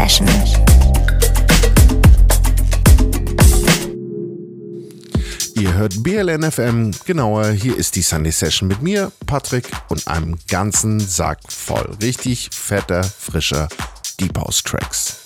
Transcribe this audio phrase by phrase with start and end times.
[0.00, 0.26] Session.
[5.56, 11.00] Ihr hört BLNFM, genauer, hier ist die Sunday Session mit mir, Patrick und einem ganzen
[11.00, 13.68] Sack voll richtig fetter, frischer
[14.18, 15.18] Deep House Tracks.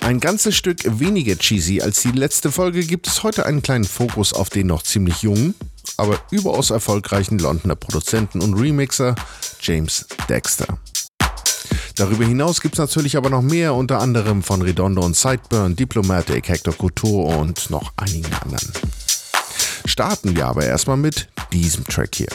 [0.00, 4.32] Ein ganzes Stück weniger cheesy als die letzte Folge gibt es heute einen kleinen Fokus
[4.32, 5.54] auf den noch ziemlich jungen,
[5.98, 9.16] aber überaus erfolgreichen Londoner Produzenten und Remixer
[9.60, 10.78] James Dexter.
[11.96, 16.46] Darüber hinaus gibt es natürlich aber noch mehr, unter anderem von Redondo und Sideburn, Diplomatic,
[16.46, 18.70] Hector Couture und noch einigen anderen.
[19.86, 22.28] Starten wir aber erstmal mit diesem Track hier.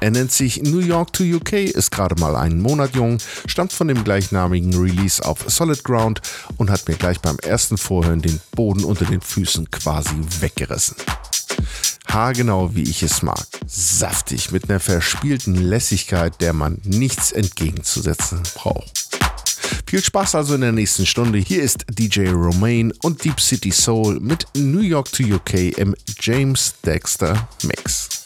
[0.00, 3.88] Er nennt sich New York to UK, ist gerade mal einen Monat jung, stammt von
[3.88, 6.20] dem gleichnamigen Release auf Solid Ground
[6.58, 10.96] und hat mir gleich beim ersten Vorhören den Boden unter den Füßen quasi weggerissen
[12.06, 13.46] haargenau wie ich es mag.
[13.66, 19.04] Saftig mit einer verspielten Lässigkeit, der man nichts entgegenzusetzen braucht.
[19.86, 21.38] Viel Spaß also in der nächsten Stunde.
[21.38, 26.74] Hier ist DJ Romaine und Deep City Soul mit New York to UK im James
[26.84, 28.23] Dexter Mix.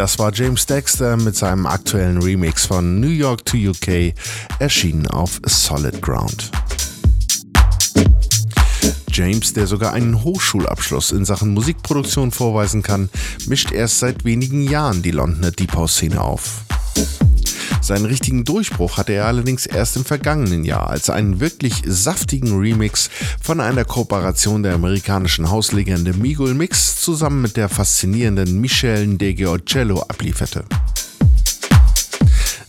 [0.00, 4.14] Das war James Dexter mit seinem aktuellen Remix von New York to UK,
[4.58, 6.50] erschienen auf Solid Ground.
[9.12, 13.10] James, der sogar einen Hochschulabschluss in Sachen Musikproduktion vorweisen kann,
[13.46, 16.62] mischt erst seit wenigen Jahren die Londoner Deep House Szene auf.
[17.90, 22.56] Seinen richtigen Durchbruch hatte er allerdings erst im vergangenen Jahr, als er einen wirklich saftigen
[22.56, 23.10] Remix
[23.42, 30.02] von einer Kooperation der amerikanischen Hauslegende Migul Mix zusammen mit der faszinierenden Michelle De Giorgello
[30.02, 30.64] ablieferte.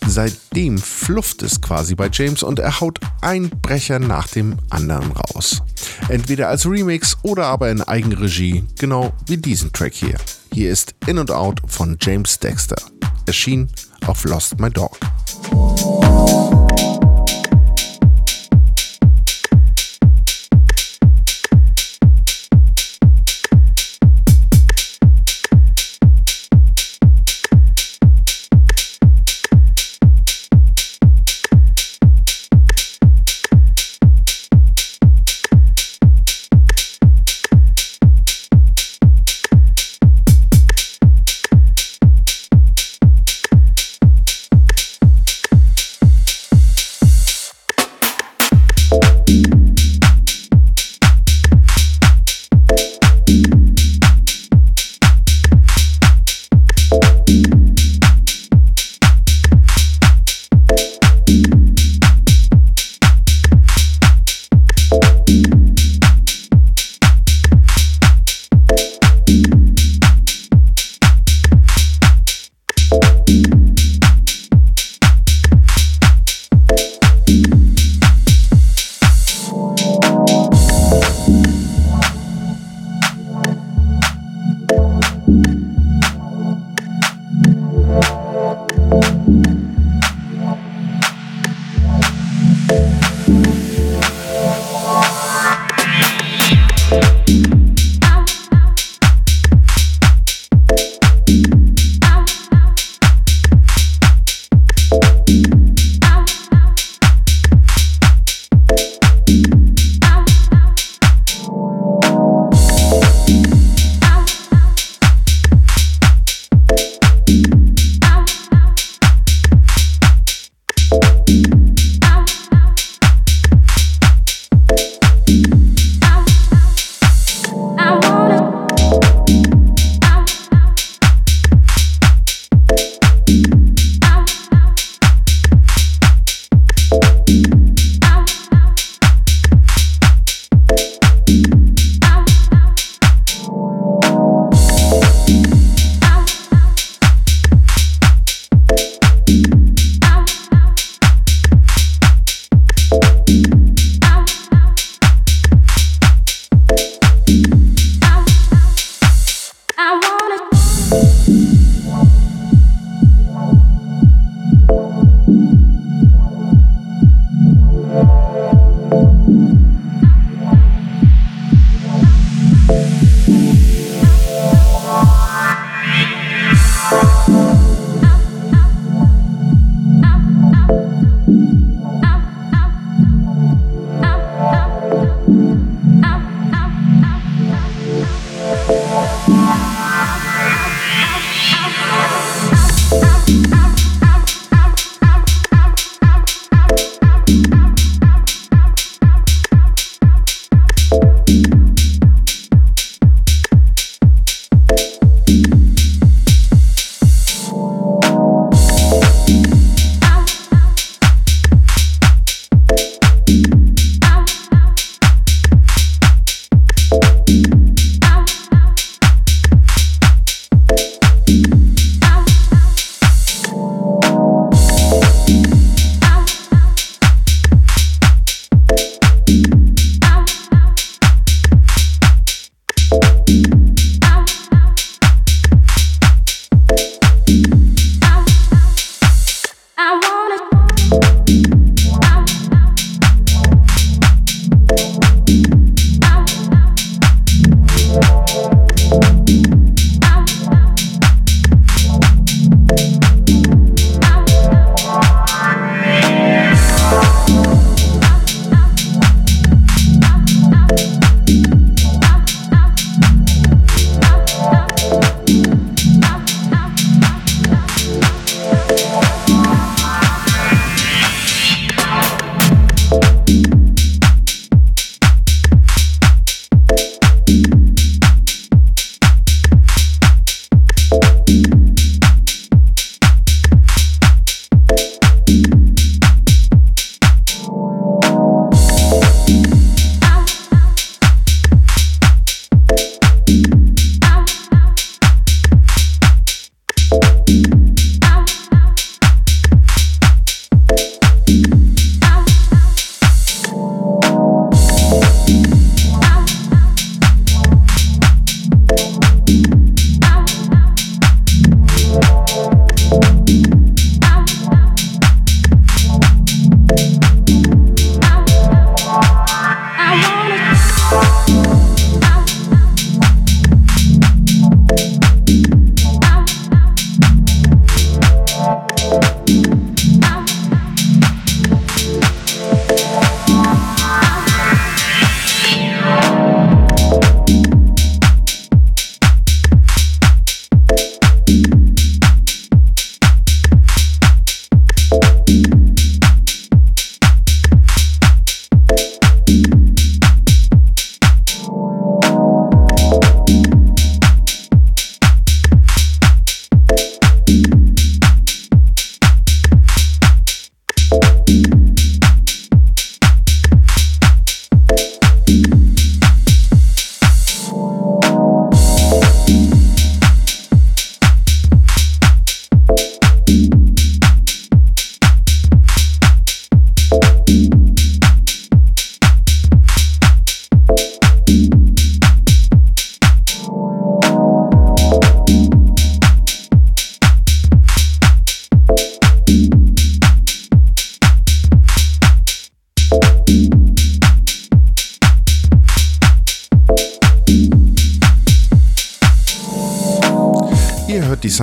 [0.07, 5.61] Seitdem flufft es quasi bei James und er haut ein Brecher nach dem anderen raus.
[6.09, 10.17] Entweder als Remix oder aber in Eigenregie, genau wie diesen Track hier.
[10.51, 12.77] Hier ist In and Out von James Dexter.
[13.27, 13.69] Erschien
[14.07, 14.97] auf Lost My Dog.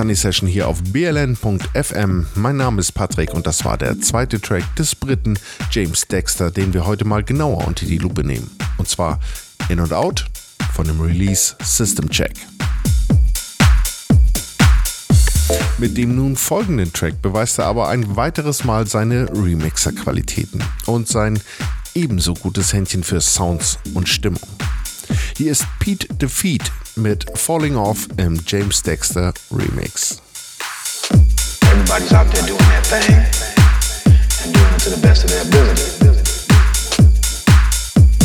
[0.09, 2.25] Sunny Session hier auf bln.fm.
[2.33, 5.37] Mein Name ist Patrick und das war der zweite Track des Briten
[5.69, 8.49] James Dexter, den wir heute mal genauer unter die Lupe nehmen.
[8.79, 9.19] Und zwar
[9.69, 10.25] In and Out
[10.73, 12.33] von dem Release System Check.
[15.77, 21.39] Mit dem nun folgenden Track beweist er aber ein weiteres Mal seine Remixer-Qualitäten und sein
[21.93, 24.49] ebenso gutes Händchen für Sounds und Stimmung.
[25.37, 30.21] Hier ist Pete Defeat mit Falling Off im James Dexter Remix.
[31.71, 33.15] Everybody's out there doing their thing
[34.43, 35.81] and doing it to the best of their ability.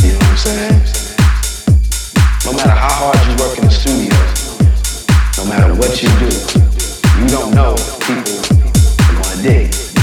[0.03, 0.81] You know what I'm saying?
[2.45, 4.13] No matter how hard you work in the studio,
[5.37, 6.29] no matter what you do,
[7.21, 8.35] you don't know people
[9.07, 9.94] are gonna dig.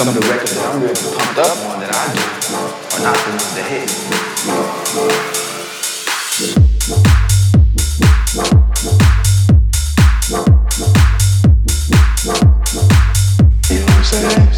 [0.00, 2.24] Some of the records that I'm really pumped up on that I do
[2.96, 3.84] are not the ones that hit.
[13.68, 14.49] You know what I'm saying?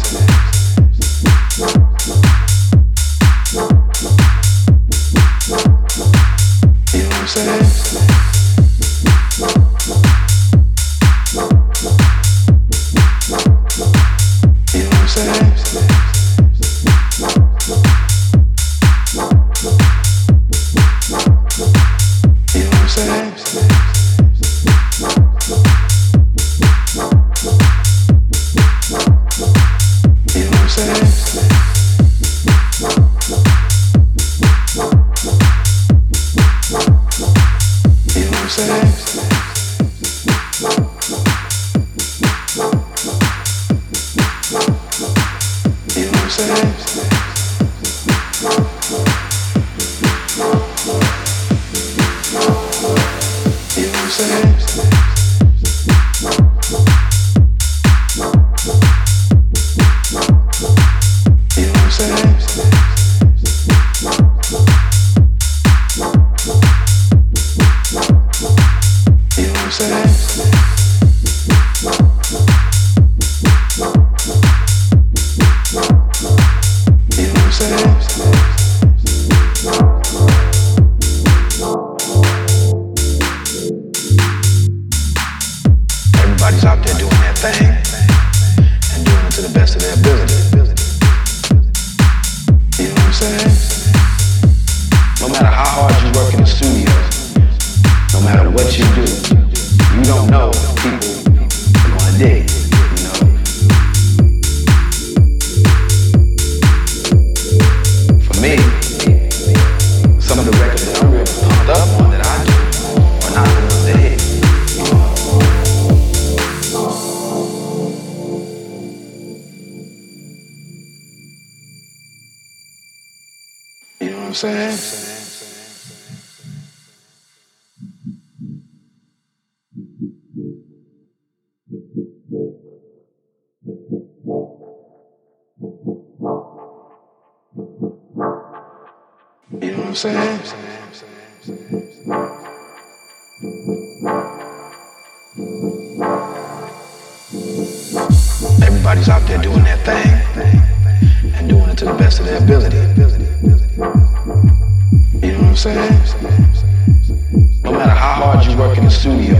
[155.83, 159.35] No matter how hard you work in the studio,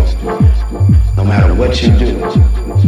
[1.15, 2.17] no matter what you do,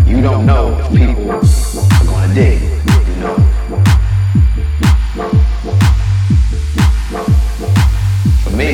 [0.05, 3.35] you don't know if people are gonna dig, you know?
[8.43, 8.73] For me,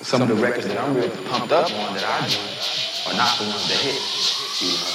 [0.00, 2.38] some of the records that I'm really pumped up on that I do
[3.08, 4.02] are not the ones that hit,
[4.62, 4.91] you know?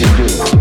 [0.00, 0.53] you do.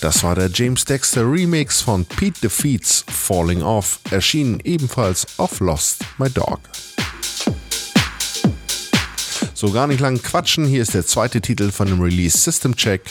[0.00, 6.04] Das war der James Dexter Remix von Pete Defeats Falling Off, erschienen ebenfalls auf Lost
[6.18, 6.60] My Dog.
[9.54, 13.02] So gar nicht lang quatschen, hier ist der zweite Titel von dem Release System Check.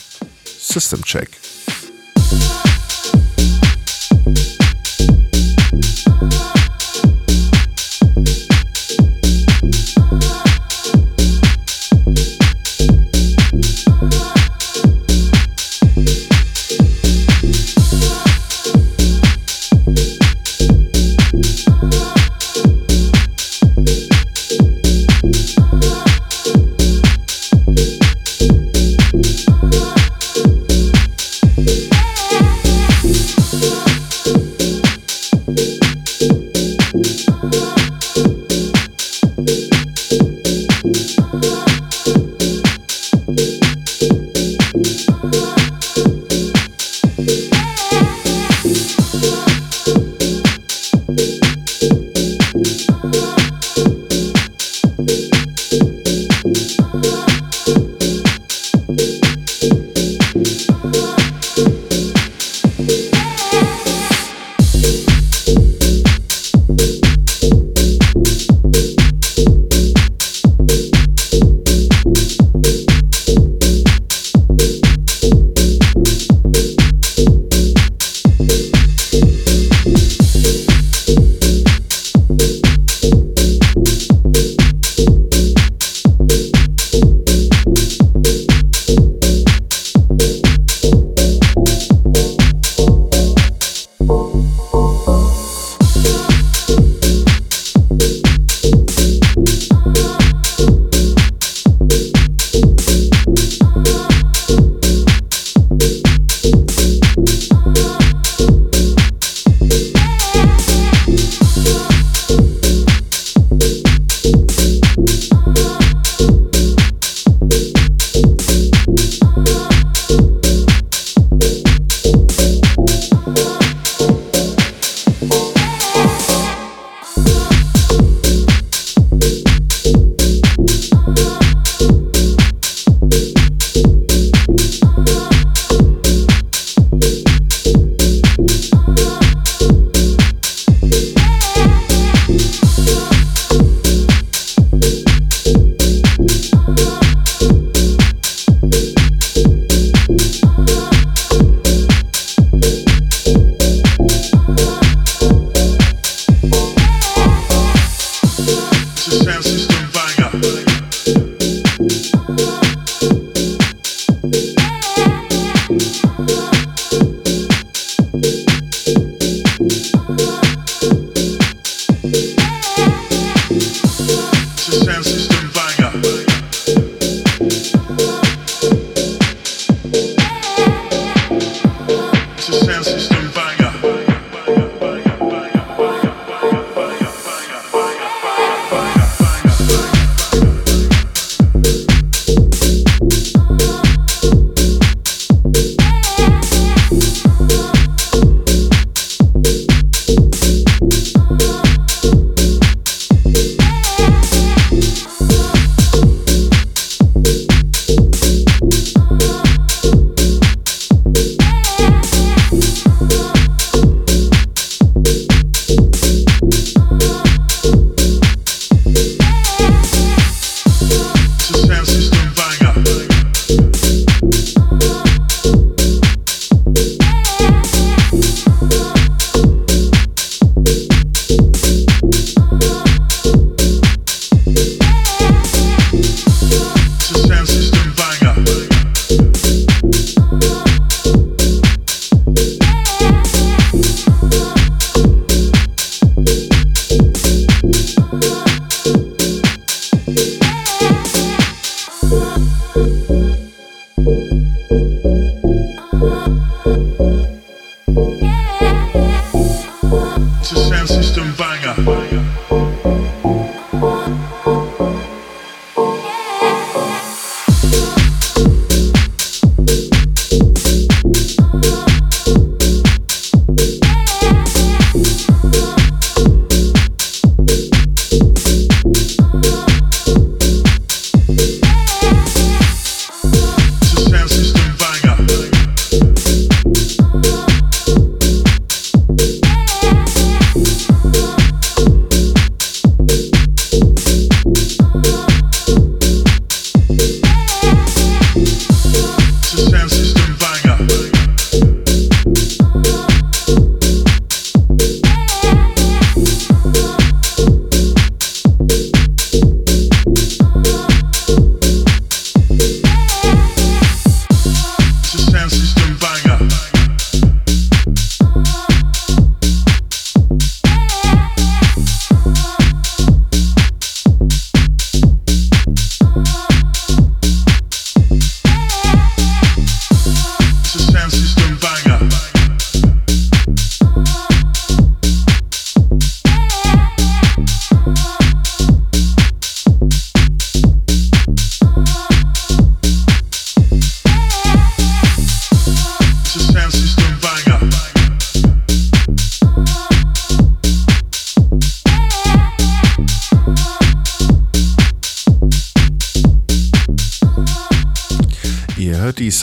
[0.46, 1.30] System Check.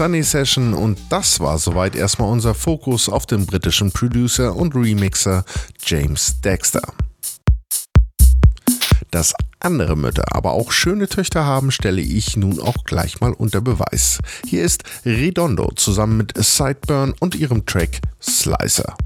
[0.02, 5.44] Sunny Session und das war soweit erstmal unser Fokus auf den britischen Producer und Remixer
[5.86, 6.82] James Dexter.
[9.12, 13.60] Dass andere Mütter aber auch schöne Töchter haben, stelle ich nun auch gleich mal unter
[13.60, 14.18] Beweis.
[14.44, 18.96] Hier ist Redondo zusammen mit Sideburn und ihrem Track Slicer.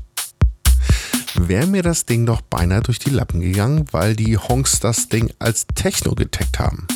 [1.35, 5.31] Wäre mir das Ding doch beinahe durch die Lappen gegangen, weil die Honks das Ding
[5.41, 6.87] als Techno getaggt haben.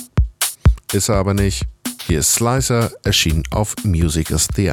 [0.90, 1.66] Ist er aber nicht.
[2.10, 4.68] Hier ist Slicer, erschien auf Music is the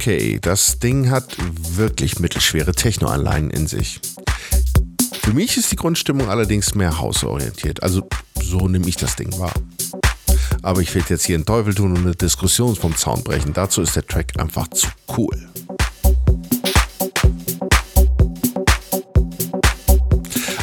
[0.00, 1.36] Okay, das Ding hat
[1.76, 4.00] wirklich mittelschwere Techno-Anleihen in sich.
[5.20, 8.08] Für mich ist die Grundstimmung allerdings mehr hausorientiert, also
[8.42, 9.52] so nehme ich das Ding wahr.
[10.62, 13.52] Aber ich werde jetzt hier einen Teufel tun und eine Diskussion vom Zaun brechen.
[13.52, 14.86] Dazu ist der Track einfach zu
[15.18, 15.50] cool.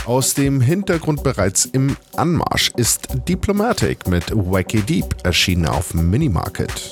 [0.05, 6.91] Aus dem Hintergrund bereits im Anmarsch ist Diplomatic mit Wacky Deep erschienen auf Minimarket.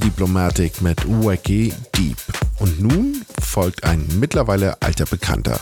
[0.00, 2.16] Diplomatic mit Wacky Deep.
[2.58, 5.58] Und nun folgt ein mittlerweile alter Bekannter.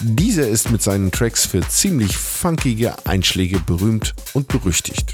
[0.00, 5.12] Dieser ist mit seinen Tracks für ziemlich funkige Einschläge berühmt und berüchtigt.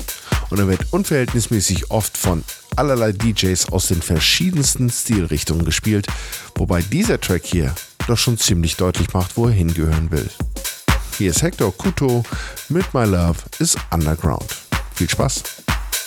[0.51, 2.43] Und er wird unverhältnismäßig oft von
[2.77, 6.07] allerlei DJs aus den verschiedensten Stilrichtungen gespielt,
[6.55, 7.75] wobei dieser Track hier
[8.07, 10.29] doch schon ziemlich deutlich macht, wo er hingehören will.
[11.19, 12.25] Hier ist Hector Kuto
[12.69, 14.57] mit My Love is Underground.
[14.95, 15.43] Viel Spaß!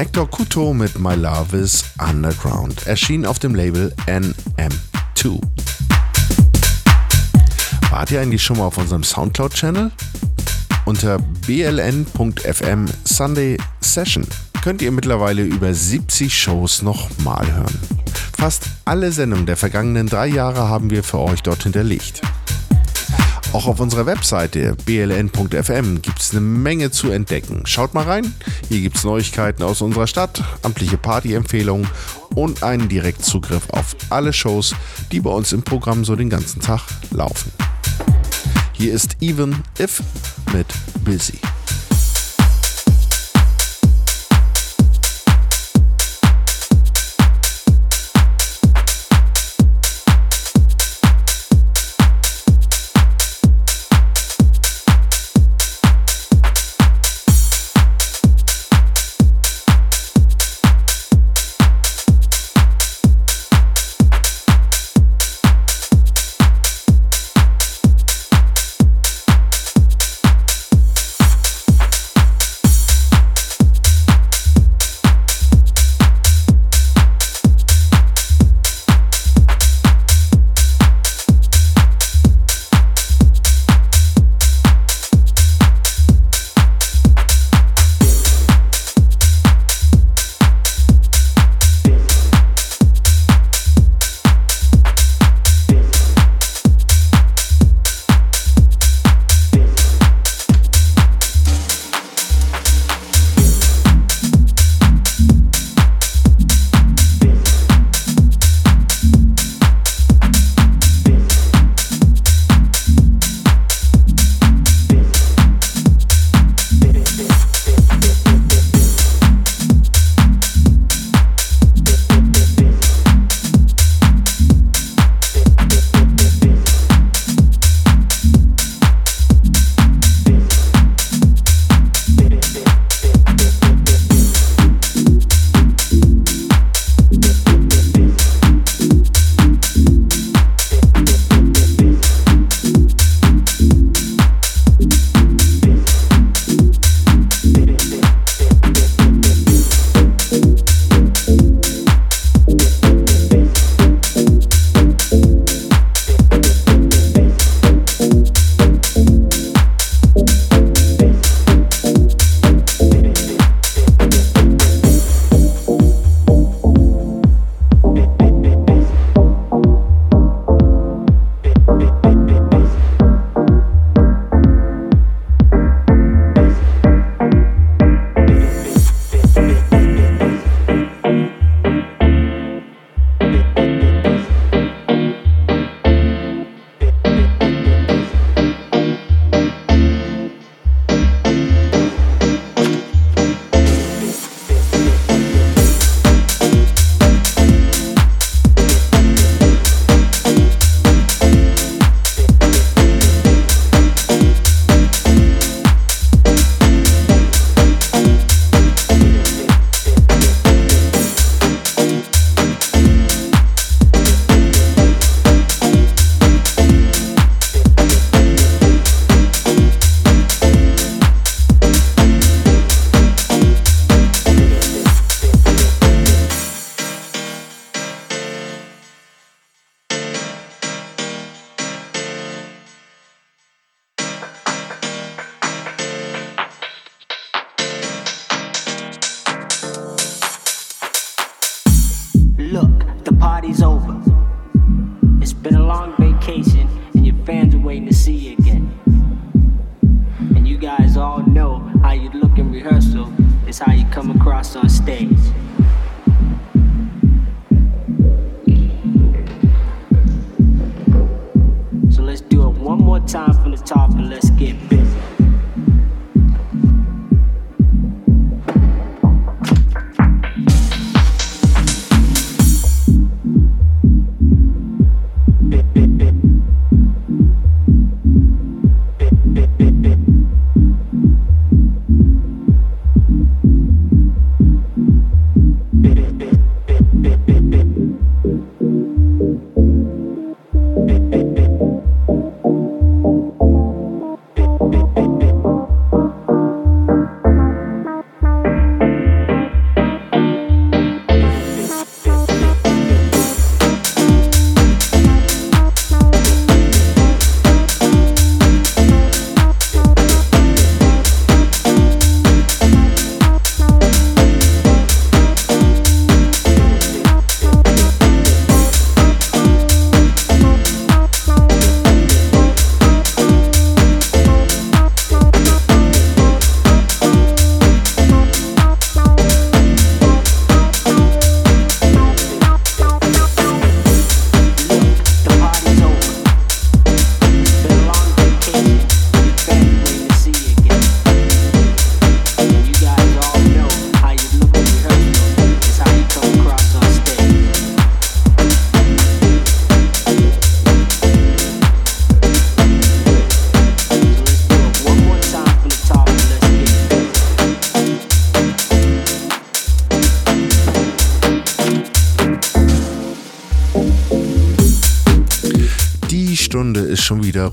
[0.00, 5.38] Hector Couto mit My Love is Underground, erschien auf dem Label NM2.
[7.90, 9.90] Wart ihr eigentlich schon mal auf unserem Soundcloud-Channel?
[10.86, 14.26] Unter bln.fm Sunday Session
[14.62, 17.78] könnt ihr mittlerweile über 70 Shows nochmal hören.
[18.38, 22.22] Fast alle Sendungen der vergangenen drei Jahre haben wir für euch dort hinterlegt.
[23.52, 27.62] Auch auf unserer Webseite bln.fm gibt es eine Menge zu entdecken.
[27.64, 28.32] Schaut mal rein,
[28.68, 31.88] hier gibt es Neuigkeiten aus unserer Stadt, amtliche Partyempfehlungen
[32.36, 34.76] und einen Direktzugriff auf alle Shows,
[35.10, 37.50] die bei uns im Programm so den ganzen Tag laufen.
[38.72, 40.00] Hier ist Even If
[40.52, 40.68] mit
[41.04, 41.38] Busy.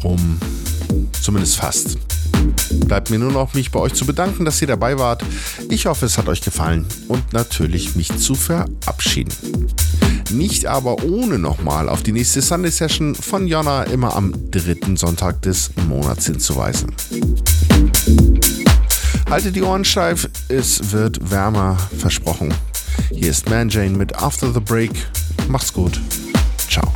[0.07, 0.37] Rum.
[1.21, 1.97] Zumindest fast.
[2.85, 5.23] Bleibt mir nur noch, mich bei euch zu bedanken, dass ihr dabei wart.
[5.69, 9.33] Ich hoffe, es hat euch gefallen und natürlich mich zu verabschieden.
[10.31, 15.41] Nicht aber ohne nochmal auf die nächste Sunday Session von Jonna immer am dritten Sonntag
[15.41, 16.93] des Monats hinzuweisen.
[19.29, 22.53] Haltet die Ohren steif, es wird wärmer, versprochen.
[23.09, 24.91] Hier ist Man Jane mit After the Break.
[25.49, 25.99] Macht's gut.
[26.69, 26.91] Ciao.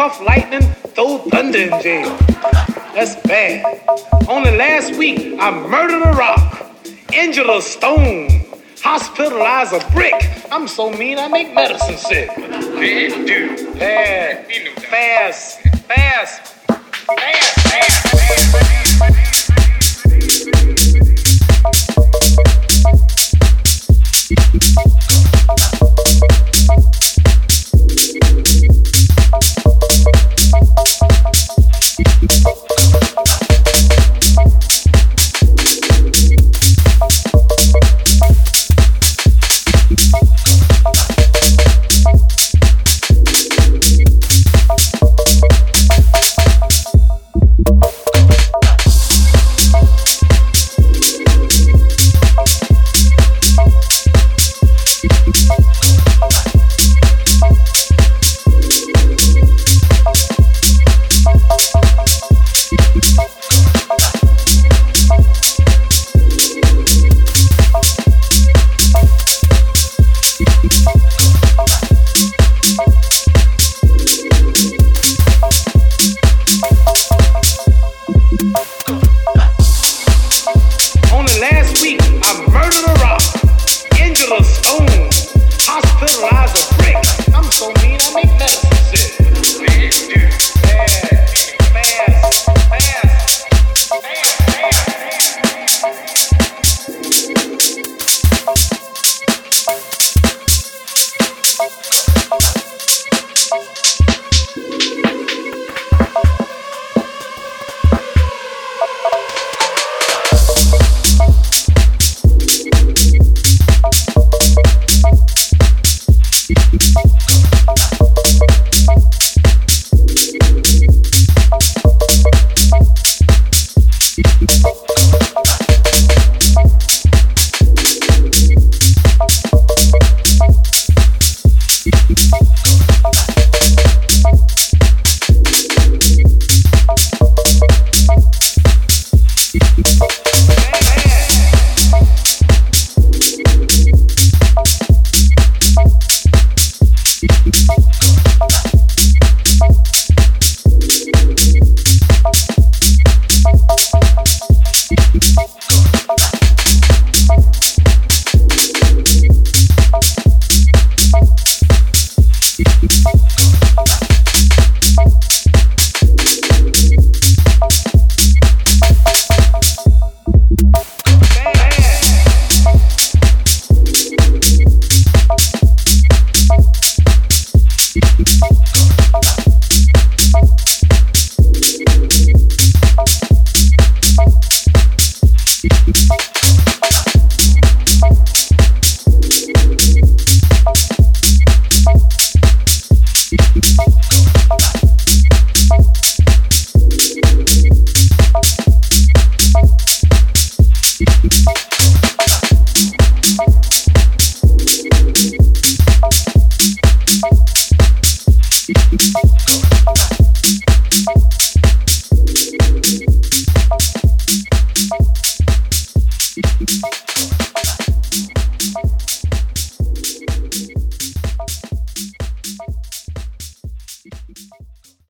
[0.00, 0.62] cuff lightning,
[0.94, 2.08] throw thunder in jail.
[2.94, 3.82] That's bad.
[4.26, 6.72] Only last week, I murdered a rock,
[7.12, 8.46] injured a stone,
[8.80, 10.14] hospitalized a brick.
[10.50, 12.28] I'm so mean, I make medicine sick.
[12.34, 13.78] Bad dude.
[13.78, 14.46] Bad.
[14.84, 15.60] Fast.
[15.86, 16.48] Fast.
[16.48, 17.60] Fast.
[17.68, 18.08] Fast.
[18.08, 18.98] Fast.
[24.80, 24.99] Fast.